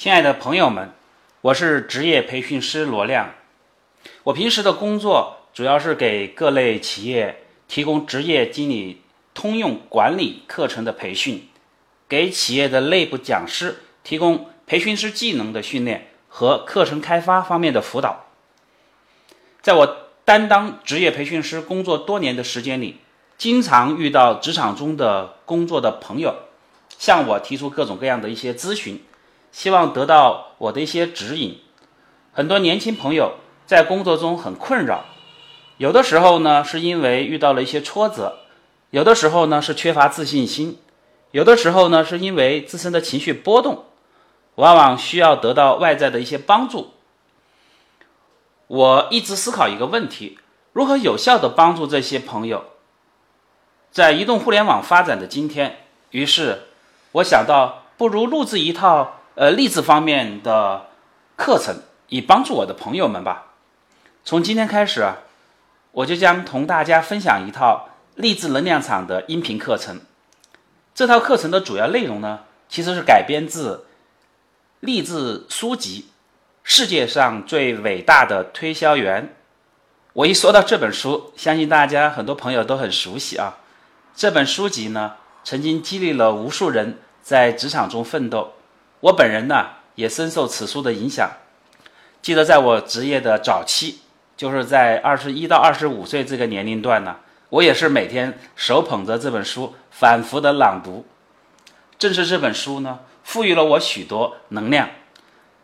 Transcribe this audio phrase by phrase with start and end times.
[0.00, 0.92] 亲爱的朋友们，
[1.40, 3.34] 我是职业培训师罗亮。
[4.22, 9.02] 我平时的工作主要是给各类企业提供职业经理
[9.34, 11.48] 通用管理课程的培训，
[12.08, 18.26] 给企业的内部讲师提供培训师技能的训练和课程开发方面的辅导。
[19.60, 22.98] 在我担当职业培训师工作多年的时间里，
[23.36, 26.36] 经常遇到职场中的工作的朋友
[26.88, 29.02] 向我提出各种各样的一些咨询。
[29.50, 31.60] 希望得到我的一些指引。
[32.32, 33.34] 很多年轻朋友
[33.66, 35.04] 在工作中很困扰，
[35.76, 38.38] 有的时候呢是因为遇到了一些挫折，
[38.90, 40.78] 有的时候呢是缺乏自信心，
[41.32, 43.86] 有的时候呢是因为自身的情绪波动，
[44.54, 46.92] 往往需要得到外在的一些帮助。
[48.68, 50.38] 我一直思考一个问题：
[50.72, 52.64] 如何有效的帮助这些朋友？
[53.90, 55.78] 在移动互联网发展的今天，
[56.10, 56.68] 于是
[57.12, 59.17] 我想到，不如录制一套。
[59.38, 60.88] 呃，励志方面的
[61.36, 61.76] 课程，
[62.08, 63.52] 以帮助我的朋友们吧。
[64.24, 65.18] 从今天开始啊，
[65.92, 70.00] 我就将同大家分享一套励志能量场的音频课程。
[70.92, 73.86] 这套课程的主要内容呢，其实是改编自
[74.80, 76.08] 励志书籍
[76.64, 79.22] 《世界上最伟大的推销员》。
[80.14, 83.58] 我一说到这本书，相信大家很多朋友都很熟悉啊。
[84.16, 85.14] 这本书籍呢，
[85.44, 88.54] 曾经激励了无数人在职场中奋斗。
[89.00, 91.30] 我本人呢，也深受此书的影响。
[92.20, 94.00] 记得在我职业的早期，
[94.36, 97.16] 就是在二十一到二十五岁这个年龄段呢，
[97.48, 101.06] 我也是每天手捧着这本书反复的朗读。
[101.96, 104.88] 正是这本书呢，赋予了我许多能量，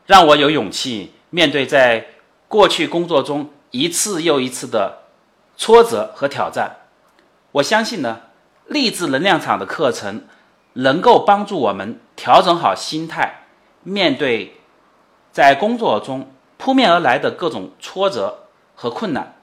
[0.07, 2.07] 让我有勇气面对在
[2.47, 5.01] 过去工作中一次又一次的
[5.57, 6.77] 挫折和挑战。
[7.51, 8.21] 我相信呢，
[8.67, 10.25] 励志能量场的课程。
[10.75, 13.47] 能够帮助我们调整好心态，
[13.83, 14.57] 面对
[15.33, 18.45] 在工作中扑面而来的各种挫折
[18.75, 19.37] 和困难。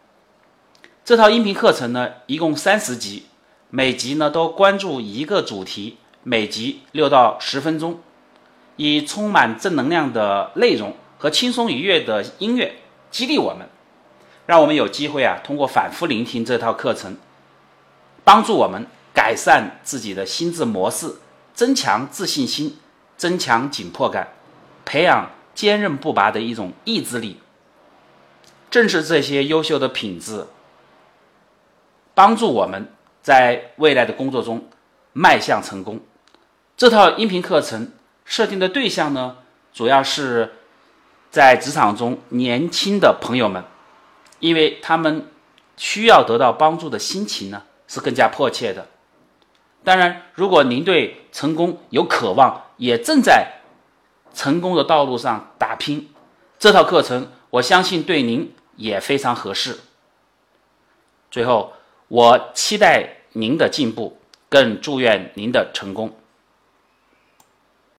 [1.03, 3.25] 这套音频课程呢，一共三十集，
[3.69, 7.99] 每集呢都关注一个主题，每集六到十分钟，
[8.75, 12.75] 以充满正能量的内容和轻松愉悦的音乐
[13.09, 13.67] 激励我们，
[14.45, 17.17] 让我们有机会啊，通过反复聆听这套课程，
[18.23, 18.85] 帮助我们。
[19.21, 21.17] 改善自己的心智模式，
[21.53, 22.79] 增强自信心，
[23.15, 24.29] 增强紧迫感，
[24.83, 27.39] 培养坚韧不拔的一种意志力。
[28.71, 30.47] 正是这些优秀的品质，
[32.15, 34.67] 帮助我们在未来的工作中
[35.13, 35.99] 迈向成功。
[36.75, 37.93] 这套音频课程
[38.25, 39.37] 设定的对象呢，
[39.71, 40.51] 主要是
[41.29, 43.63] 在职场中年轻的朋友们，
[44.39, 45.27] 因为他们
[45.77, 48.87] 需要得到帮助的心情呢是更加迫切的。
[49.83, 53.61] 当然，如果您对成功有渴望，也正在
[54.33, 56.09] 成功的道路上打拼，
[56.59, 59.79] 这套课程我相信对您也非常合适。
[61.31, 61.73] 最后，
[62.09, 64.19] 我期待您的进步，
[64.49, 66.13] 更祝愿您的成功。